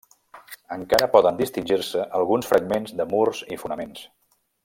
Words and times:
Encara 0.75 1.09
poden 1.15 1.37
distingir-se 1.41 2.07
alguns 2.21 2.51
fragments 2.53 2.97
de 3.03 3.09
murs 3.13 3.43
i 3.57 3.61
fonaments. 3.67 4.09